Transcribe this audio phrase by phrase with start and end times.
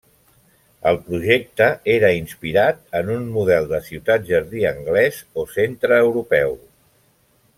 [0.91, 6.57] El projecte era inspirat en un model de ciutat jardí anglès o centreeuropeu.